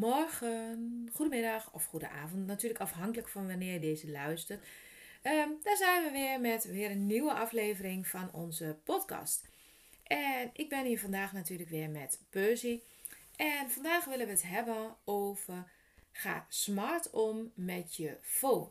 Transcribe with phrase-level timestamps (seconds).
[0.00, 2.46] Goedemorgen, goedemiddag of goede avond.
[2.46, 4.64] Natuurlijk afhankelijk van wanneer je deze luistert.
[5.22, 9.48] Ehm, daar zijn we weer met weer een nieuwe aflevering van onze podcast.
[10.02, 12.80] En ik ben hier vandaag natuurlijk weer met Percy.
[13.36, 15.70] En vandaag willen we het hebben over
[16.12, 18.70] ga smart om met je phone.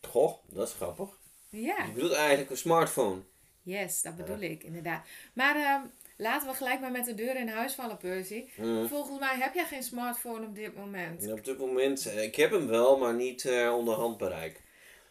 [0.00, 1.18] Goh, dat is grappig.
[1.48, 3.22] Ja, Je bedoelt eigenlijk een smartphone.
[3.62, 5.06] yes, dat bedoel ik inderdaad.
[5.32, 5.86] Maar ehm,
[6.20, 8.44] laten we gelijk maar met de deur in huis vallen, Percy.
[8.56, 8.86] Mhm.
[8.86, 11.22] Volgens mij heb jij geen smartphone op dit moment.
[11.22, 14.62] En op dit moment, eh, ik heb hem wel, maar niet eh, onder handbereik.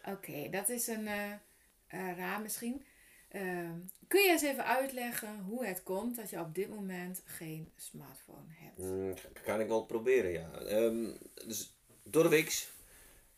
[0.04, 2.84] Oké, dat is een eh, raar misschien.
[3.28, 7.72] Ehm, kun je eens even uitleggen hoe het komt dat je op dit moment geen
[7.76, 8.78] smartphone hebt?
[8.78, 10.50] Mm, kan ik wel proberen, ja.
[10.52, 11.10] Ehm,
[11.46, 12.68] dus door de week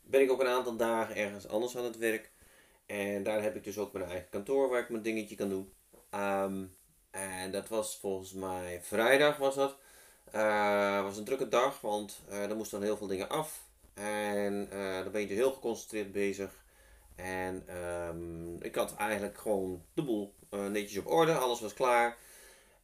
[0.01, 2.31] ben ik ook een aantal dagen ergens anders aan het werk.
[2.87, 5.73] En daar heb ik dus ook mijn eigen kantoor waar ik mijn dingetje kan doen.
[6.11, 6.65] Ehm,
[7.13, 9.77] en dat was volgens mij vrijdag was dat.
[10.31, 13.63] Eh was een drukke dag, want eh er moesten dan heel veel dingen af.
[13.95, 16.51] En eh, dan ben je dus heel geconcentreerd bezig.
[17.15, 21.35] En ehm, ik had eigenlijk gewoon de boel netjes op orde.
[21.35, 22.17] Alles was klaar.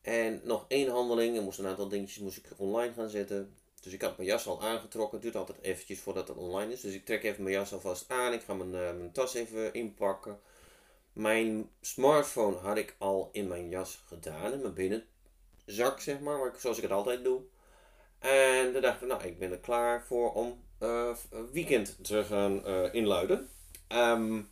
[0.02, 1.36] En nog één handeling.
[1.36, 3.54] Er moest een aantal dingetjes moest ik online gaan zetten.
[3.80, 5.12] Dus ik had mijn jas al aangetrokken.
[5.12, 6.80] Het duurt altijd eventjes voordat het online is.
[6.80, 8.32] Dus ik trek even mijn jas alvast aan.
[8.32, 10.40] Ik ga mijn, mijn tas even inpakken.
[11.18, 14.52] Mijn smartphone had ik al in mijn jas gedaan.
[14.52, 16.52] In mijn binnenzak, zeg maar.
[16.58, 17.40] Zoals ik het altijd doe.
[18.18, 21.14] En dan dacht ik, nou, ik ben er klaar voor om eh,
[21.52, 23.48] weekend te gaan eh, inluiden.
[23.88, 24.46] Ehm, Even-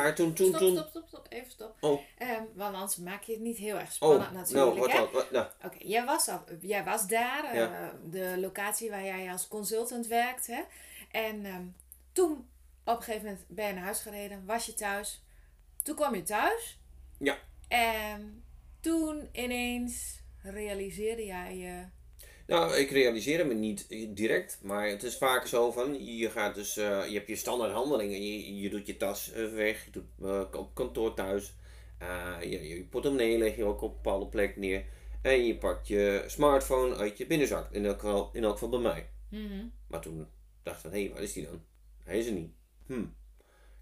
[0.00, 0.76] maar toen, toen, stop, toen...
[0.76, 1.76] stop, stop, stop, even stop.
[1.80, 2.00] Oh.
[2.18, 4.76] Ehm, want anders maak je het niet heel erg Oh, spannend natuurlijk.
[4.76, 4.98] nou, wat hè?
[4.98, 5.12] dan?
[5.12, 6.28] Wat- nou, Oké, jij, was
[6.60, 10.46] jij was daar, eh, de locatie waar jij als consultant werkt.
[10.46, 10.62] Hè?
[11.10, 11.64] En ehm,
[12.12, 12.48] toen,
[12.84, 15.22] op een gegeven moment, ben je naar huis gereden, was je thuis.
[15.84, 16.78] Toen kwam je thuis.
[17.18, 17.38] Ja.
[17.68, 18.44] En
[18.80, 21.84] toen ineens realiseerde jij je...
[22.46, 26.76] Nou, ik realiseer me niet direct, maar het is vaak zo van, je gaat dus,
[26.76, 30.44] eh, je hebt je standaard handelingen, je, je doet je tas weg, je doet eh,
[30.52, 31.54] op kantoor thuis,
[31.98, 34.84] eh, je, je portemonnee leg je ook op een bepaalde plek neer
[35.22, 38.78] en je pakt je smartphone uit je binnenzak, in elk geval, in elk geval bij
[38.78, 39.08] mij.
[39.28, 39.66] Mhm.
[39.86, 40.26] Maar toen
[40.62, 41.62] dacht ik van, hé, hey, waar is die dan?
[42.04, 42.52] Hij is er niet.
[42.86, 43.04] Hm.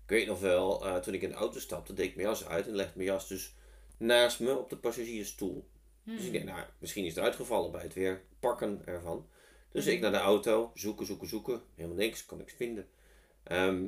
[0.02, 2.46] Ik weet nog wel, eh, toen ik in de auto stapte, deed ik mijn jas
[2.46, 3.54] uit en legde mijn jas dus
[3.96, 5.68] naast me op de passagiersstoel.
[6.04, 9.26] Dus ik denk, nou, misschien is het eruit gevallen bij het weer pakken ervan.
[9.72, 11.62] Dus ik naar de auto, zoeken, zoeken, zoeken.
[11.74, 12.88] Helemaal niks, kon niks vinden.
[13.44, 13.84] Ehm,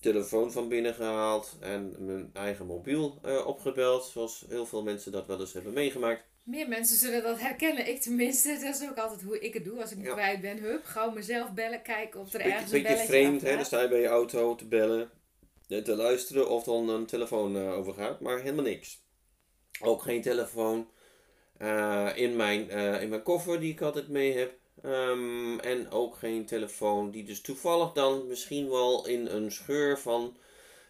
[0.00, 4.04] telefoon van binnen gehaald en mijn eigen mobiel eh, opgebeld.
[4.04, 6.24] Zoals heel veel mensen dat wel eens hebben meegemaakt.
[6.42, 7.88] Meer mensen zullen dat herkennen.
[7.88, 8.58] Ik tenminste.
[8.64, 10.12] Dat is ook altijd hoe ik het doe als ik Ja.
[10.12, 10.58] kwijt ben.
[10.58, 13.54] Hup, gauw mezelf bellen, kijken of er Beetje, ergens een beetje belletje vreemd, hè?
[13.56, 15.10] Dan sta je bij je auto te bellen,
[15.80, 18.20] te luisteren of dan een telefoon eh, overgaat.
[18.20, 19.02] Maar helemaal niks.
[19.80, 20.88] Ook geen telefoon
[21.56, 24.54] eh, in, mijn, eh, in mijn koffer die ik altijd mee heb.
[24.82, 30.36] Ehm, en ook geen telefoon die dus toevallig dan misschien wel in een scheur van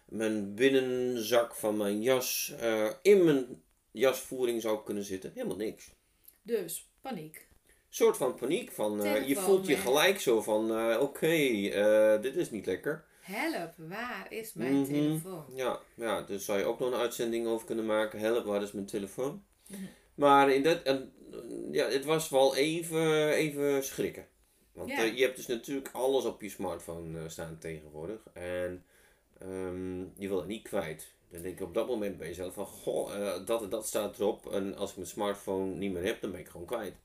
[0.05, 2.53] mijn binnenzak van mijn jas
[3.01, 3.61] in mijn
[3.91, 5.31] jasvoering zou kunnen zitten.
[5.33, 5.91] Helemaal niks.
[6.41, 7.47] Dus, paniek.
[7.89, 8.71] soort van paniek.
[8.71, 11.37] Van, je voelt je gelijk zo van, oké,
[12.21, 13.05] dit is niet lekker.
[13.23, 14.85] Help, waar is mijn Mhm.
[14.93, 15.45] telefoon?
[15.55, 18.19] Ja, ja, dus zou je ook nog een uitzending over kunnen maken.
[18.19, 19.43] Help, waar is mijn telefoon?
[19.67, 19.81] Mhm.
[20.15, 21.13] Maar in dat, en,
[21.71, 24.27] ja, het was wel even, even schrikken.
[24.71, 24.97] Want Ja.
[24.97, 28.19] eh, je hebt dus natuurlijk alles op je smartphone eh, staan tegenwoordig.
[28.33, 28.85] En
[29.39, 31.11] ehm, je wil het niet kwijt.
[31.29, 34.19] Dan denk ik op dat moment bij jezelf van, goh, eh, dat en dat staat
[34.19, 34.51] erop.
[34.51, 36.95] En als ik mijn smartphone niet meer heb, dan ben ik gewoon kwijt.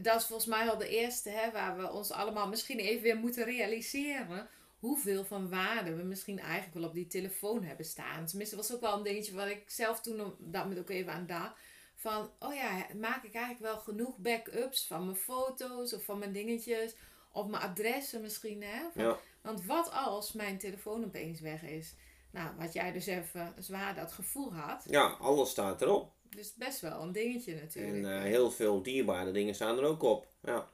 [0.00, 3.16] Dat is volgens mij al de eerste hè, waar we ons allemaal misschien even weer
[3.16, 4.48] moeten realiseren.
[4.84, 8.26] Hoeveel van waarde we misschien eigenlijk wel op die telefoon hebben staan.
[8.26, 11.26] Tenminste, was ook wel een dingetje wat ik zelf toen dat moment ook even aan
[11.26, 11.52] dacht.
[11.94, 16.32] Van, oh ja, maak ik eigenlijk wel genoeg backups van mijn foto's of van mijn
[16.32, 16.94] dingetjes.
[17.32, 18.82] Of mijn adressen misschien, hè.
[18.94, 19.18] Van- Ja.
[19.42, 21.94] Want wat als mijn telefoon opeens weg is?
[22.30, 24.84] Nou, wat jij dus even zwaar dat gevoel had.
[24.90, 26.12] Ja, alles staat erop.
[26.36, 28.04] Dus best wel een dingetje natuurlijk.
[28.04, 30.26] En eh, heel veel dierbare dingen staan er ook op.
[30.42, 30.68] Ja.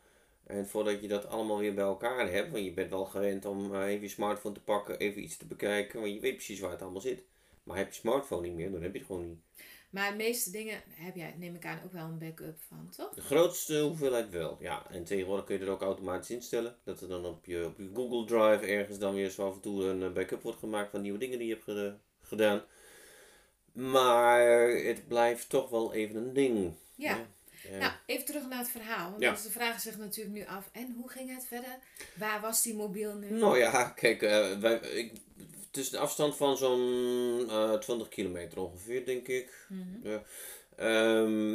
[0.51, 3.75] En voordat je dat allemaal weer bij elkaar hebt, want je bent wel gewend om
[3.75, 6.71] eh, even je smartphone te pakken, even iets te bekijken, want je weet precies waar
[6.71, 7.23] het allemaal zit.
[7.63, 9.39] Maar heb je smartphone niet meer, dan heb je het gewoon niet.
[9.91, 13.15] Maar de meeste dingen heb jij, neem ik aan, ook wel een backup van, toch?
[13.15, 14.91] De grootste hoeveelheid wel, ja.
[14.91, 16.77] En tegenwoordig kun je er ook automatisch instellen.
[16.85, 19.61] Dat er dan op je, op je Google Drive ergens dan weer zo af en
[19.61, 22.63] toe een eh, backup wordt gemaakt van nieuwe dingen die je hebt gedaan.
[23.73, 26.75] Maar het blijft toch wel even een ding.
[26.95, 27.17] Ja.
[27.17, 27.27] Ja.
[27.79, 29.11] Nou, even terug naar het verhaal.
[29.11, 29.37] Want Ja.
[29.37, 30.69] ze vragen zich natuurlijk nu af.
[30.73, 31.79] En hoe ging het verder?
[32.15, 33.31] Waar was die mobiel nu?
[33.31, 35.13] Nou ja, kijk, eh, wij, ik,
[35.67, 39.67] het is een afstand van zo'n eh 20 kilometer ongeveer, denk ik.
[40.77, 41.55] Ehm,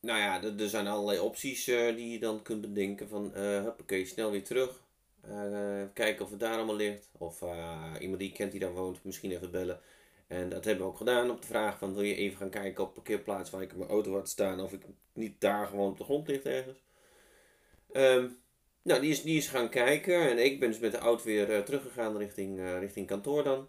[0.00, 3.08] nou ja, er, zijn allerlei opties eh, die je dan kunt bedenken.
[3.08, 4.80] Van, eh hoppakee, snel weer terug.
[5.94, 7.08] Kijken of het daar allemaal ligt.
[7.18, 7.40] Of
[8.00, 9.80] iemand die je kent die daar woont, misschien even bellen.
[10.30, 12.84] En dat hebben we ook gedaan op de vraag van wil je even gaan kijken
[12.84, 14.60] op parkeerplaats waar ik mijn auto had staan.
[14.60, 14.82] Of ik
[15.12, 16.82] niet daar gewoon op de grond ligt ergens.
[17.92, 18.26] Ehm,
[18.82, 20.30] nou, die is, die is gaan kijken.
[20.30, 23.68] En ik ben dus met de auto weer eh, teruggegaan richting, eh, richting kantoor dan.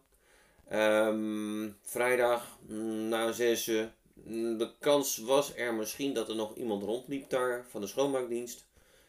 [0.67, 3.71] Ehm, vrijdag mm, na zes.
[4.13, 8.65] mm, de kans was er misschien dat er nog iemand rondliep daar van de schoonmaakdienst.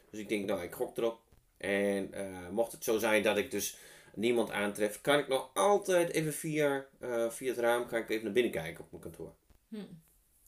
[0.09, 1.19] Dus ik denk, nou, ik gok erop.
[1.57, 3.77] En eh, mocht het zo zijn dat ik dus
[4.15, 8.23] niemand aantref, kan ik nog altijd even via, eh, via het raam kan ik even
[8.23, 9.33] naar binnen kijken op mijn kantoor.
[9.67, 9.75] Hm.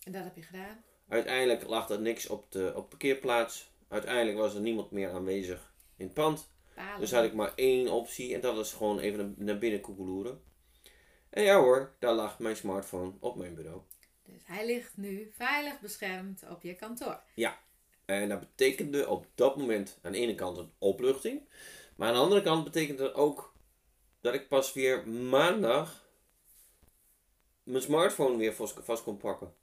[0.04, 0.84] En dat heb je gedaan.
[1.08, 3.72] Uiteindelijk lag er niks op de op parkeerplaats.
[3.88, 6.50] Uiteindelijk was er niemand meer aanwezig in het pand.
[7.00, 10.42] Dus had ik maar één optie en dat is gewoon even naar- binnen koekeloeren.
[11.30, 13.82] En ja hoor, daar lag mijn smartphone op mijn bureau.
[14.26, 17.22] Dus hij ligt nu veilig beschermd op je kantoor.
[18.06, 21.42] En dat betekende op dat moment aan de ene kant een opluchting.
[21.96, 23.54] Maar aan de andere kant betekende dat ook
[24.22, 26.06] dat ik pas weer maandag
[27.64, 29.54] mijn smartphone weer vast, kon pakken.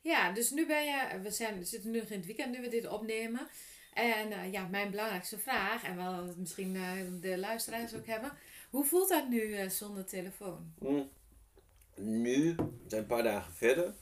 [0.00, 2.60] Ja, dus nu ben je, we, zijn, we zitten nu nog in het weekend nu
[2.60, 3.48] we dit opnemen.
[3.92, 8.32] En eh, ja, mijn belangrijkste vraag, en wel misschien eh, de luisteraars ook hebben.
[8.70, 10.72] Hoe voelt dat nu eh, zonder telefoon?
[10.78, 11.02] Hm.
[11.94, 13.94] Nu, we zijn een paar dagen verder,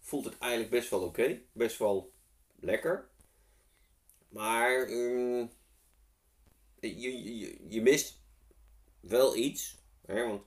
[0.00, 1.40] voelt het eigenlijk best wel oké.
[1.52, 2.12] Best wel
[2.60, 3.08] lekker.
[4.28, 5.46] Maar ehm,
[6.80, 8.20] je, je, je mist
[9.00, 9.78] wel iets.
[10.06, 10.26] Hè?
[10.26, 10.42] Want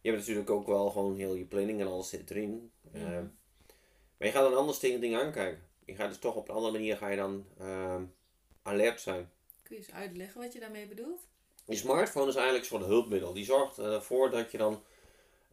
[0.00, 2.70] je hebt natuurlijk ook wel gewoon heel je planning en alles zit erin.
[2.80, 2.96] Mhm.
[2.96, 3.26] Ehm,
[4.16, 5.62] maar je gaat dan anders tegen dingen aankijken.
[5.84, 8.04] Je gaat dus toch op een andere manier ga je dan ehm,
[8.62, 9.30] alert zijn.
[9.62, 11.20] Kun je eens uitleggen wat je daarmee bedoelt?
[11.66, 13.32] Je smartphone is eigenlijk een soort hulpmiddel.
[13.32, 14.82] Die zorgt ervoor dat je dan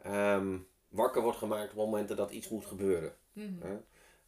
[0.02, 0.58] ehm,
[0.90, 3.16] wakker wordt gemaakt op momenten dat iets moet gebeuren.
[3.34, 3.78] Mhm.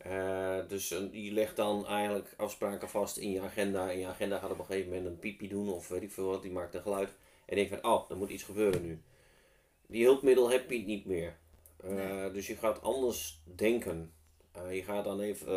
[0.04, 3.90] Eh, dus je legt dan eigenlijk afspraken vast in je agenda.
[3.90, 6.26] En je agenda gaat op een gegeven moment een piepje doen of weet ik veel
[6.26, 6.42] wat.
[6.42, 7.10] Die maakt een geluid.
[7.46, 9.02] En denkt van, oh, er moet iets gebeuren nu.
[9.88, 11.38] Die hulpmiddel heb je niet meer.
[11.84, 12.32] Eh, Nee.
[12.32, 14.14] Dus je gaat anders denken.
[14.52, 15.54] Eh, je gaat dan even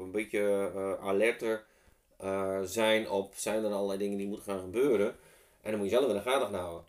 [0.00, 1.64] een beetje alerter
[2.64, 5.16] zijn op, zijn er allerlei dingen die moeten gaan gebeuren.
[5.60, 6.86] En dan moet je zelf in de gaten houden.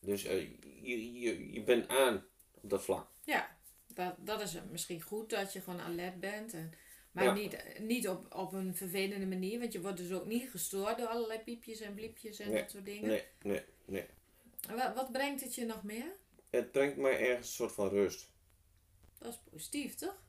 [0.00, 2.24] Dus je, je, je bent aan
[2.60, 3.06] op dat vlak.
[3.24, 3.53] Ja,
[3.94, 6.54] dat, dat is misschien goed dat je gewoon alert bent.
[6.54, 6.72] En,
[7.12, 7.32] maar Ja.
[7.34, 11.06] niet, niet op, op een vervelende manier, want je wordt dus ook niet gestoord door
[11.06, 13.08] allerlei piepjes en bliepjes en Nee, dat soort dingen.
[13.08, 14.04] Nee, nee, nee.
[14.68, 16.12] Wat, wat brengt het je nog meer?
[16.50, 18.30] Het brengt mij ergens een soort van rust.
[19.18, 20.22] Dat is positief, toch?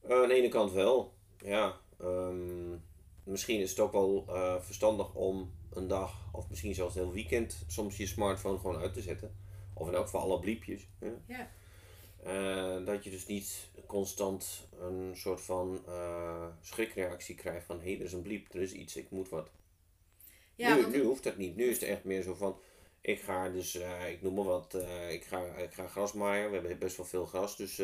[0.00, 1.14] Eh, aan de ene kant wel.
[1.44, 1.80] Ja.
[2.00, 2.70] ehm,
[3.24, 7.12] misschien is het ook wel eh, verstandig om een dag of misschien zelfs een heel
[7.12, 9.36] weekend soms je smartphone gewoon uit te zetten.
[9.74, 10.88] Of in elk geval alle bliepjes.
[11.26, 11.50] Ja.
[12.22, 17.98] Eh, dat je dus niet constant een soort van eh, schrikreactie krijgt van hé, hey,
[17.98, 19.50] er is een bliep, er is iets, ik moet wat.
[20.54, 21.56] Ja, nu, want- nu hoeft dat niet.
[21.56, 22.60] Nu is het echt meer zo van,
[23.00, 24.74] ik ga dus, eh, ik noem maar wat,
[25.08, 26.50] ik, ga, ik ga gras maaien.
[26.50, 27.82] We hebben best wel veel gras, dus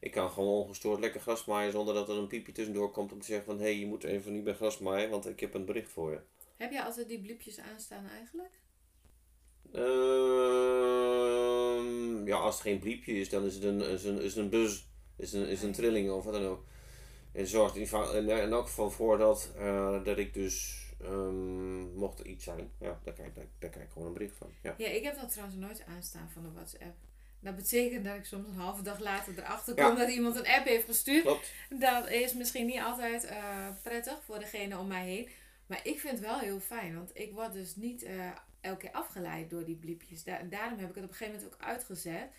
[0.00, 3.20] ik kan gewoon ongestoord lekker gras maaien zonder dat er een piepje tussendoor komt om
[3.20, 5.54] te zeggen van, hé, hey, je moet even niet bij gras maaien, want ik heb
[5.54, 6.20] een bericht voor je.
[6.56, 8.50] Heb je altijd die bliepjes aanstaan eigenlijk?
[9.72, 9.86] Ehm,
[12.26, 14.84] ja, als het geen bliepje is, dan is het een, is een, is een buzz,
[15.16, 16.64] is een, is een trilling of wat dan ook.
[17.32, 22.18] En zorgt in, in, in elk geval voor dat, eh, dat ik dus, ehm, mocht
[22.18, 24.50] er iets zijn, ja, daar krijg, daar, daar krijg ik gewoon een bericht van.
[24.62, 24.74] Ja.
[24.78, 26.96] Ja, ik heb dat trouwens nooit aanstaan van de WhatsApp.
[27.40, 29.86] Dat betekent dat ik soms een halve dag later erachter Ja.
[29.86, 31.22] kom dat iemand een app heeft gestuurd.
[31.22, 31.52] Klopt.
[31.68, 35.28] Dat is misschien niet altijd eh, prettig voor degene om mij heen.
[35.66, 36.94] Maar ik vind het wel heel fijn.
[36.94, 40.24] Want ik word dus niet eh, elke keer afgeleid door die bliepjes.
[40.24, 42.30] Da- daarom heb ik het op een gegeven moment ook uitgezet.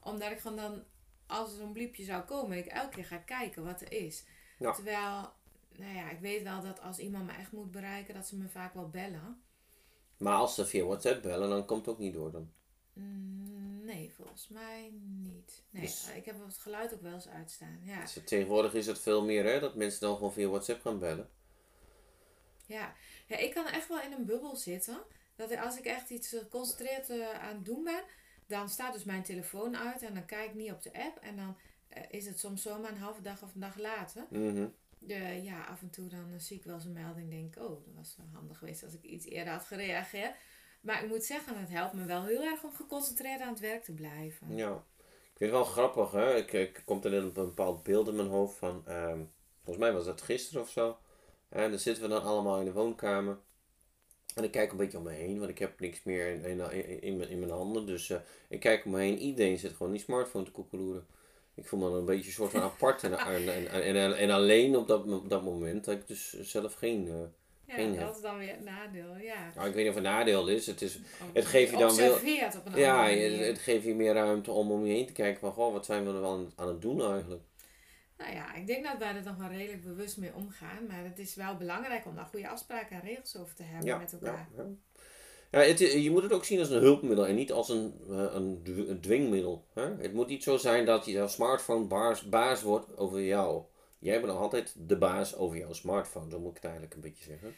[0.00, 0.84] Omdat ik gewoon dan,
[1.26, 4.24] als er zo'n bliepje zou komen, ik elke keer ga kijken wat er is.
[4.58, 4.72] Ja.
[4.72, 5.32] Terwijl,
[5.76, 8.48] nou ja, ik weet wel dat als iemand me echt moet bereiken, dat ze me
[8.48, 9.42] vaak wel bellen.
[10.18, 12.52] Maar als ze via WhatsApp bellen, dan komt het ook niet door dan.
[12.92, 15.64] Mm, nee, volgens mij niet.
[15.70, 17.78] Nee, Dus- ik heb het geluid ook wel eens uitstaan.
[17.82, 20.98] Ja, Dus tegenwoordig is het veel meer hè, dat mensen dan gewoon via WhatsApp gaan
[20.98, 21.28] bellen.
[22.66, 22.94] ja.
[23.26, 25.02] ja, ik kan echt wel in een bubbel zitten.
[25.36, 28.02] Dat als ik echt iets geconcentreerd eh, aan het doen ben,
[28.46, 31.18] dan staat dus mijn telefoon uit en dan kijk ik niet op de app.
[31.18, 31.56] En dan
[31.88, 34.26] eh, is het soms zomaar een halve dag of een dag later.
[34.30, 34.66] Mhm.
[35.42, 37.62] Ja, af en toe dan eh, zie ik wel eens een melding en denk ik,
[37.62, 40.34] oh, dat was wel handig geweest als ik iets eerder had gereageerd.
[40.80, 43.84] Maar ik moet zeggen, het helpt me wel heel erg om geconcentreerd aan het werk
[43.84, 44.56] te blijven.
[44.56, 44.84] Ja.
[45.34, 46.36] Ik vind het wel grappig, hè.
[46.36, 49.20] Ik, ik komt er een bepaald beeld in mijn hoofd van, ehm,
[49.62, 50.98] volgens mij was dat gisteren of zo.
[51.48, 53.38] En dan zitten we dan allemaal in de woonkamer.
[54.34, 56.60] En ik kijk een beetje om me heen, want ik heb niks meer in, in,
[56.70, 57.86] in, in mijn, in mijn handen.
[57.86, 59.18] Dus eh, ik kijk om me heen.
[59.18, 61.06] Iedereen zit gewoon die smartphone te koekeloeren.
[61.54, 64.16] Ik voel me dan een beetje een soort van apart en, en, en, en, en,
[64.16, 65.84] en alleen op dat, op dat moment.
[65.84, 67.08] Dat ik dus zelf geen...
[67.08, 67.14] eh,
[67.66, 69.52] Ja, Geen dat is dan weer het nadeel, ja.
[69.54, 70.66] nou, ik weet niet of het een nadeel is.
[70.66, 72.18] Het is Oh, Het geeft je dan wel-
[72.78, 73.08] Ja,
[73.46, 76.04] het geeft je meer ruimte om om je heen te kijken van, goh, wat zijn
[76.06, 77.42] we er wel aan, aan het doen eigenlijk?
[78.18, 80.86] Nou ja, ik denk dat wij er nog wel redelijk bewust mee omgaan.
[80.88, 83.98] Maar het is wel belangrijk om daar goede afspraken en regels over te hebben Ja,
[83.98, 84.48] met elkaar.
[84.56, 85.60] ja, ja.
[85.60, 87.94] ja het, i- je moet het ook zien als een hulpmiddel en niet als een,
[88.08, 89.66] eh, een, dw- een dwingmiddel.
[89.72, 89.96] Hè?
[89.96, 93.62] Het moet niet zo zijn dat je smartphone baas, baas wordt over jou.
[93.98, 97.00] Jij bent nog altijd de baas over jouw smartphone, zo moet ik het eigenlijk een
[97.00, 97.54] beetje zeggen.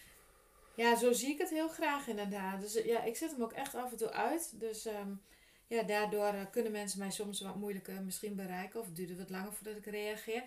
[0.74, 2.60] Ja, zo zie ik het heel graag inderdaad.
[2.60, 4.52] Dus ja, ik zet hem ook echt af en toe uit.
[4.60, 5.10] Dus ehm,
[5.66, 8.80] ja, daardoor eh, kunnen mensen mij soms wat moeilijker misschien bereiken.
[8.80, 10.42] Of het duurt wat langer voordat ik reageer.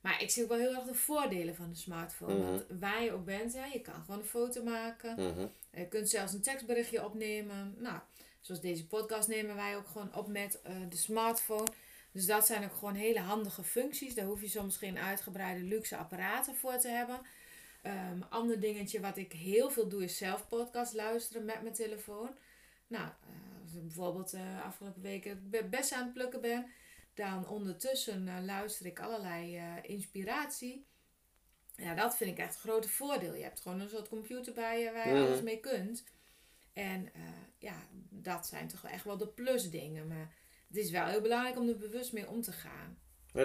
[0.00, 2.34] Maar ik zie ook wel heel erg de voordelen van de smartphone.
[2.34, 2.50] Mhm.
[2.50, 5.14] Want waar je ook bent, hè, je kan gewoon een foto maken.
[5.14, 5.46] Mhm.
[5.70, 7.74] Je kunt zelfs een tekstberichtje opnemen.
[7.78, 7.98] Nou,
[8.40, 11.68] zoals deze podcast nemen wij ook gewoon op met eh, de smartphone.
[12.12, 14.14] Dus dat zijn ook gewoon hele handige functies.
[14.14, 17.20] Daar hoef je soms geen uitgebreide luxe apparaten voor te hebben.
[17.82, 22.30] Ehm ander dingetje wat ik heel veel doe is zelf podcast luisteren met mijn telefoon.
[22.92, 26.66] Nou, eh, als ik bijvoorbeeld eh afgelopen weken be- best aan het plukken ben,
[27.14, 30.86] dan ondertussen eh, luister ik allerlei inspiratie.
[31.76, 33.34] Ja, dat vind ik echt een grote voordeel.
[33.34, 35.22] Je hebt gewoon een soort computer bij je waar je Mhm.
[35.26, 36.04] alles mee kunt.
[36.72, 37.12] En
[37.58, 37.74] ja,
[38.10, 40.06] dat zijn toch echt wel de plusdingen.
[40.08, 40.34] Maar
[40.68, 42.98] het is wel heel belangrijk om er bewust mee om te gaan.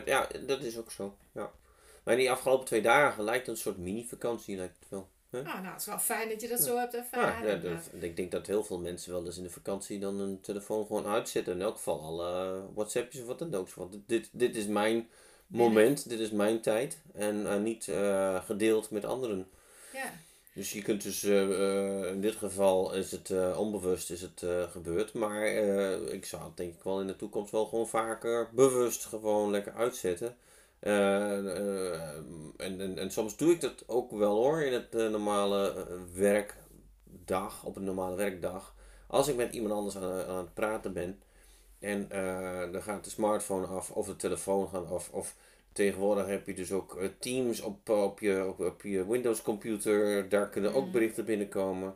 [0.05, 1.17] Ja, dat is ook zo.
[1.33, 1.51] Ja.
[2.03, 5.09] Maar die afgelopen twee dagen lijkt het een soort mini-vakantie, lijkt het wel.
[5.29, 5.41] Hè?
[5.41, 7.47] Nou, nou, het is wel fijn dat je dat zo hebt Ja, ervaren.
[7.49, 10.41] ja, dat- ik denk dat heel veel mensen wel eens in de vakantie dan hun
[10.41, 11.53] telefoon gewoon uitzetten.
[11.53, 13.69] In elk geval alle WhatsAppjes of wat dan ook.
[13.73, 15.07] Want dit, dit is mijn
[15.47, 17.01] moment, dit is mijn tijd.
[17.13, 19.47] En eh, niet eh, gedeeld met anderen.
[19.93, 20.11] ja.
[20.53, 25.13] Dus je kunt dus, eh, in dit geval is het onbewust is het gebeurd.
[25.13, 25.47] Maar
[26.11, 29.73] ik zou het denk ik wel in de toekomst wel gewoon vaker bewust gewoon lekker
[29.73, 30.35] uitzetten.
[30.79, 32.15] Eh, eh,
[32.57, 37.63] en, en, en soms doe ik dat ook wel hoor, in het eh, normale werkdag,
[37.65, 38.75] op een normale werkdag.
[39.07, 41.21] Als ik met iemand anders aan, aan het praten ben
[41.79, 42.07] en
[42.71, 45.09] dan gaat de smartphone af of de telefoon gaat af.
[45.11, 45.35] Of
[45.71, 50.49] tegenwoordig heb je dus ook Teams op, op, je, op, op je Windows computer, daar
[50.49, 50.91] kunnen ook Mm.
[50.91, 51.95] berichten binnenkomen.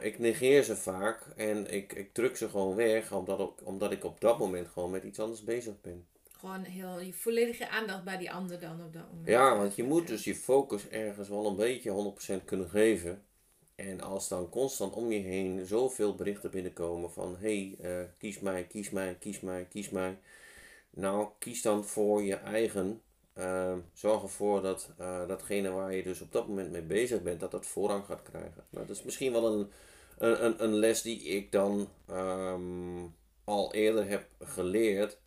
[0.00, 4.04] Ik negeer ze vaak en ik, ik druk ze gewoon weg, omdat, ik- omdat ik
[4.04, 6.06] op dat moment gewoon met iets anders bezig ben.
[6.38, 9.28] Gewoon heel je volledige aandacht bij die ander dan op dat moment.
[9.28, 13.22] Ja, want je moet dus je focus ergens wel een beetje 100% kunnen geven.
[13.74, 18.40] En als dan constant om je heen zoveel berichten binnenkomen van hé, hey, eh, kies
[18.40, 20.18] mij, kies mij, kies mij, kies mij.
[20.90, 23.02] Nou, kies dan voor je eigen.
[23.32, 27.40] eh, zorg ervoor dat eh, datgene waar je dus op dat moment mee bezig bent,
[27.40, 28.64] dat dat voorrang gaat krijgen.
[28.70, 29.70] Nou, dat is misschien wel een,
[30.18, 33.06] een, een, een les die ik dan ehm,
[33.44, 35.18] al eerder heb geleerd.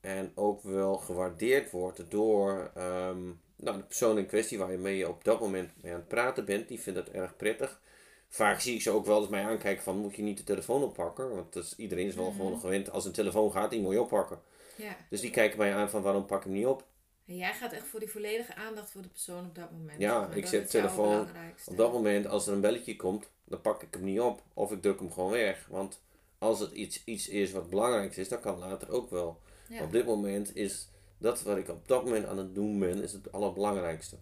[0.00, 3.22] En ook wel gewaardeerd wordt door ehm,
[3.56, 6.44] nou, de persoon in kwestie waar je mee op dat moment mee aan het praten
[6.44, 6.68] bent.
[6.68, 7.80] Die vindt het erg prettig.
[8.28, 10.82] Vaak zie ik ze ook wel eens mij aankijken van moet je niet de telefoon
[10.82, 11.34] oppakken.
[11.34, 12.36] Want dat is, iedereen is wel Mhm.
[12.36, 14.40] gewoon gewend als een telefoon gaat, die moet je oppakken.
[14.76, 14.96] Ja.
[15.10, 16.84] Dus die kijken mij aan van waarom pak ik hem niet op.
[17.26, 19.98] En jij gaat echt voor die volledige aandacht voor de persoon op dat moment.
[20.00, 20.36] Ja, maar.
[20.36, 21.28] ik Dat zet jouw telefoon.
[21.66, 24.42] Op dat moment als er een belletje komt, dan pak ik hem niet op.
[24.54, 25.66] Of ik druk hem gewoon weg.
[25.70, 26.00] Want
[26.38, 29.40] als het iets, iets is wat belangrijk is, dan kan later ook wel.
[29.68, 29.82] Ja.
[29.82, 33.12] Op dit moment is dat wat ik op dat moment aan het doen ben, is
[33.12, 34.16] het allerbelangrijkste.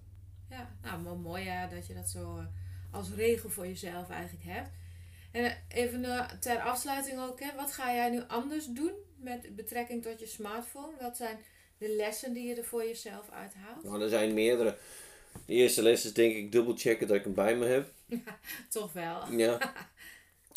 [0.50, 2.44] Ja, nou, maar mooi ja, dat je dat zo eh,
[2.90, 4.70] als regel voor jezelf eigenlijk hebt.
[5.32, 9.56] En eh, even eh, ter afsluiting ook, hè, wat ga jij nu anders doen met
[9.56, 10.92] betrekking tot je smartphone?
[11.00, 11.38] Wat zijn
[11.78, 13.82] de lessen die je er voor jezelf uithaalt?
[13.82, 14.76] Nou, er zijn meerdere.
[15.46, 17.92] De eerste les is denk ik dubbel checken dat ik hem bij me heb.
[18.68, 19.32] Toch wel.
[19.32, 19.58] Ja.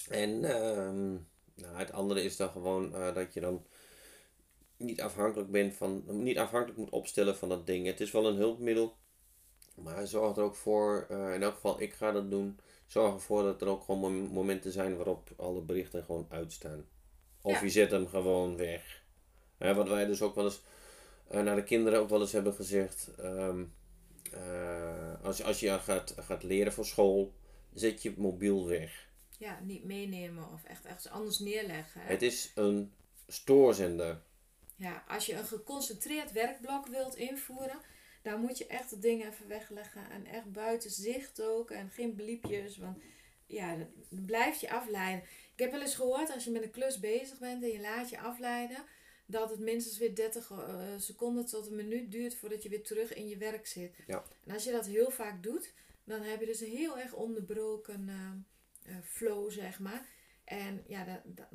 [0.10, 1.12] en ehm,
[1.56, 3.66] nou, het andere is dan gewoon dat je dan
[4.80, 7.86] niet afhankelijk bent van, niet afhankelijk moet opstellen van dat ding.
[7.86, 8.96] Het is wel een hulpmiddel,
[9.76, 13.44] maar zorg er ook voor, eh, in elk geval ik ga dat doen, zorg ervoor
[13.44, 16.86] dat er ook gewoon mom- momenten zijn waarop alle berichten gewoon uitstaan.
[17.42, 17.62] Of Ja.
[17.64, 19.04] je zet hem gewoon weg.
[19.58, 20.62] Hè, wat wij dus ook wel eens
[21.28, 23.10] eh, naar de kinderen ook wel eens hebben gezegd.
[23.18, 23.64] ehm,
[24.32, 27.34] eh, als, als je gaat, gaat leren voor school,
[27.74, 29.08] zet je mobiel weg.
[29.38, 32.02] Ja, niet meenemen of echt ergens anders neerleggen.
[32.02, 32.08] hè.
[32.08, 32.92] Het is een
[33.28, 34.22] stoorzender.
[34.80, 37.82] Ja, als je een geconcentreerd werkblok wilt invoeren,
[38.22, 40.10] dan moet je echt het ding even wegleggen.
[40.12, 41.72] En echt buiten zicht ook.
[41.72, 42.78] En geen bliepjes.
[42.78, 42.98] Want
[43.46, 45.24] ja, dat dat blijft je afleiden.
[45.54, 48.10] Ik heb wel eens gehoord, als je met een klus bezig bent en je laat
[48.10, 48.84] je afleiden,
[49.26, 50.58] dat het minstens weer 30 eh,
[50.98, 53.96] seconden tot een minuut duurt voordat je weer terug in je werk zit.
[54.08, 54.24] Ja.
[54.46, 58.10] En als je dat heel vaak doet, dan heb je dus een heel erg onderbroken
[58.10, 60.06] eh, eh, flow, zeg maar.
[60.50, 61.46] En ja, dan, dan,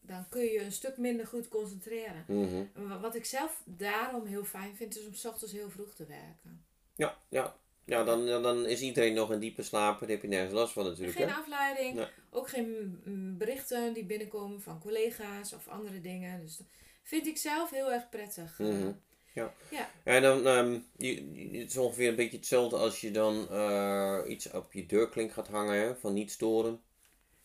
[0.00, 2.24] dan kun je je een stuk minder goed concentreren.
[2.28, 2.64] Mhm.
[2.74, 5.94] En wa- Wat ik zelf daarom heel fijn vind, is om 's ochtends heel vroeg
[5.94, 6.64] te werken.
[6.96, 7.56] Ja, ja.
[7.84, 10.00] Ja, dan, dan is iedereen nog in diepe slaap.
[10.00, 11.16] Daar heb je nergens last van natuurlijk.
[11.18, 11.34] Geen Hè?
[11.34, 12.06] afleiding, Nee.
[12.30, 13.00] ook geen
[13.38, 16.40] berichten die binnenkomen van collega's of andere dingen.
[16.40, 16.66] Dus dat
[17.02, 18.58] vind ik zelf heel erg prettig.
[18.58, 18.92] Mhm.
[19.34, 19.54] Ja.
[19.70, 19.90] Ja.
[20.04, 24.50] En dan, je, je- het is ongeveer een beetje hetzelfde als je dan eh, iets
[24.50, 26.80] op je deurklink gaat hangen, hè, van niet storen.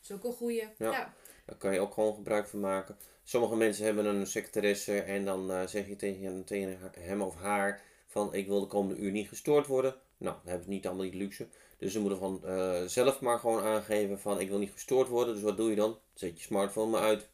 [0.09, 0.61] Is ook een goeie.
[0.77, 0.91] Ja.
[0.91, 1.13] Ja.
[1.45, 2.97] Daar kan je ook gewoon gebruik van maken.
[3.23, 7.81] Sommige mensen hebben een secretaresse en dan eh, zeg je tegen, tegen hem of haar
[8.07, 9.95] van ik wil de komende uur niet gestoord worden.
[10.17, 11.47] Nou, dan hebben ze niet allemaal die luxe.
[11.77, 15.33] Dus ze moeten van eh, zelf maar gewoon aangeven van ik wil niet gestoord worden.
[15.33, 15.97] Dus wat doe je dan?
[16.13, 17.27] Zet je smartphone maar uit.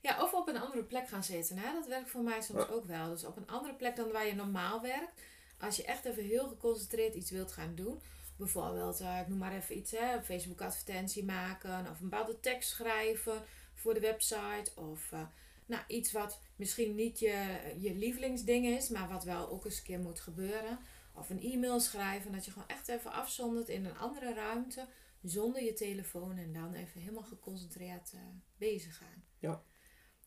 [0.00, 1.58] Ja, of op een andere plek gaan zitten.
[1.58, 1.72] Hè?
[1.72, 2.74] Dat werkt voor mij soms Ja.
[2.74, 3.08] ook wel.
[3.10, 5.12] Dus op een andere plek dan waar je normaal werkt.
[5.60, 8.00] Als je echt even heel geconcentreerd iets wilt gaan doen.
[8.38, 11.80] Bijvoorbeeld, eh, ik noem maar even iets, hè, Facebook advertentie maken.
[11.90, 13.42] Of een bepaalde tekst schrijven
[13.74, 14.70] voor de website.
[14.74, 15.26] Of eh,
[15.66, 18.88] nou, iets wat misschien niet je, je lievelingsding is.
[18.88, 20.78] Maar wat wel ook eens een keer moet gebeuren.
[21.12, 22.32] Of een e-mail schrijven.
[22.32, 24.86] Dat je gewoon echt even afzondert in een andere ruimte.
[25.22, 26.36] Zonder je telefoon.
[26.36, 28.20] En dan even helemaal geconcentreerd eh,
[28.56, 29.24] bezig gaan.
[29.38, 29.62] Ja.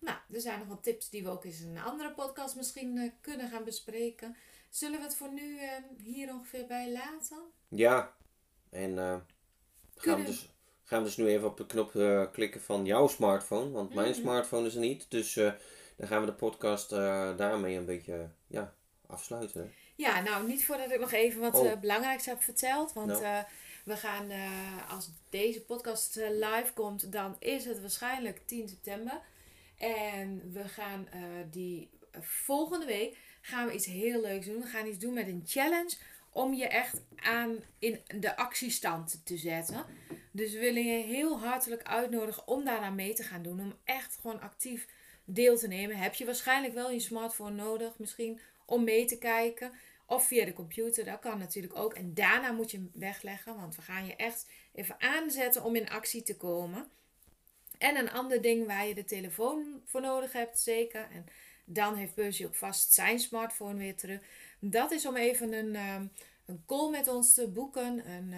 [0.02, 2.98] Nou, er zijn nog wat tips die we ook eens in een andere podcast misschien
[2.98, 4.36] eh, kunnen gaan bespreken.
[4.70, 5.70] Zullen we het voor nu eh,
[6.04, 7.38] hier ongeveer bij laten?
[7.68, 8.14] Ja.
[8.70, 9.16] En eh,
[9.96, 10.50] gaan, we dus,
[10.84, 13.70] gaan we dus nu even op de knop eh, klikken van jouw smartphone.
[13.72, 14.20] Want mijn Mhm.
[14.20, 15.06] smartphone is er niet.
[15.10, 16.90] Dus dan gaan we de podcast
[17.38, 18.74] daarmee een beetje ja,
[19.08, 19.62] afsluiten.
[19.62, 19.70] hè.
[19.96, 21.80] Ja, nou, niet voordat ik nog even wat Oh.
[21.80, 22.94] belangrijks heb verteld.
[22.94, 23.44] Want Nou.
[23.86, 24.32] we gaan,
[24.90, 29.22] als deze podcast live komt, dan is het waarschijnlijk 10 september.
[29.82, 34.62] En we gaan eh, die eh, volgende week gaan we iets heel leuks doen.
[34.62, 35.98] We gaan iets doen met een challenge
[36.30, 39.86] om je echt aan in de actiestand te zetten.
[40.32, 43.60] Dus we willen je heel hartelijk uitnodigen om daaraan mee te gaan doen.
[43.60, 44.88] Om echt gewoon actief
[45.26, 45.98] deel te nemen.
[45.98, 49.72] Heb je waarschijnlijk wel je smartphone nodig misschien om mee te kijken.
[50.06, 51.94] Of via de computer, dat kan natuurlijk ook.
[51.94, 55.90] En daarna moet je hem wegleggen, want we gaan je echt even aanzetten om in
[55.90, 56.92] actie te komen.
[57.82, 61.08] En een ander ding waar je de telefoon voor nodig hebt, zeker.
[61.12, 61.26] En
[61.66, 64.20] dan heeft Percy ook vast zijn smartphone weer terug.
[64.60, 66.06] Dat is om even een, ehm,
[66.46, 68.34] een call met ons te boeken, een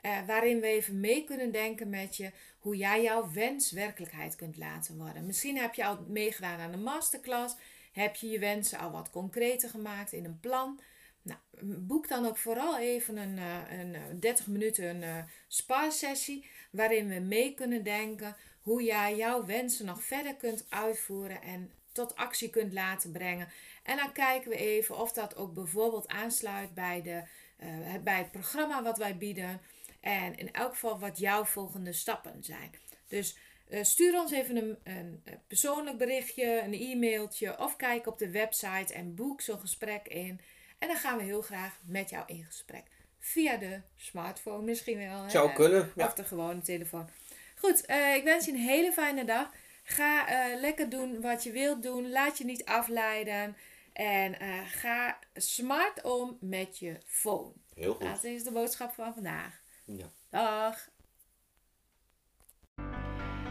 [0.00, 4.56] eh, waarin we even mee kunnen denken met je hoe jij jouw wens werkelijkheid kunt
[4.56, 5.26] laten worden.
[5.26, 7.54] Misschien heb je al meegedaan aan een masterclass.
[7.92, 10.80] Heb je je wensen al wat concreter gemaakt in een plan?
[11.22, 16.46] Nou, boek dan ook vooral even een, eh, een, eh, 30 minuten een sparsessie.
[16.72, 22.16] Waarin we mee kunnen denken hoe jij jouw wensen nog verder kunt uitvoeren en tot
[22.16, 23.48] actie kunt laten brengen.
[23.82, 27.22] En dan kijken we even of dat ook bijvoorbeeld aansluit bij, de,
[27.56, 29.60] eh, bij het programma wat wij bieden.
[30.00, 32.70] En in elk geval wat jouw volgende stappen zijn.
[33.08, 33.36] Dus
[33.68, 38.30] eh, stuur ons even een, een, eh, persoonlijk berichtje, een e-mailtje of kijk op de
[38.30, 40.40] website en boek zo'n gesprek in.
[40.78, 42.84] En dan gaan we heel graag met jou in gesprek.
[43.24, 45.22] Via de smartphone misschien wel.
[45.22, 45.30] hè?
[45.30, 45.92] Zou kunnen.
[45.96, 46.06] Ja.
[46.06, 47.08] Of de gewone telefoon.
[47.56, 49.50] Goed, eh, ik wens je een hele fijne dag.
[49.82, 52.10] Ga eh, lekker doen wat je wilt doen.
[52.10, 53.56] Laat je niet afleiden.
[53.92, 57.52] En eh, ga smart om met je phone.
[57.74, 58.06] Heel goed.
[58.06, 59.60] Dat is de boodschap van vandaag.
[59.84, 60.06] Ja.
[60.30, 60.88] Dag.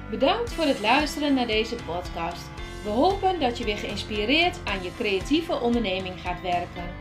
[0.10, 2.46] Bedankt voor het luisteren naar deze podcast.
[2.84, 7.01] We hopen dat je weer geïnspireerd aan je creatieve onderneming gaat werken.